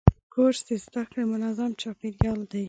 کورس 0.33 0.59
د 0.67 0.69
زده 0.85 1.03
کړې 1.11 1.23
منظم 1.33 1.71
چاپېریال 1.81 2.39
دی. 2.51 2.59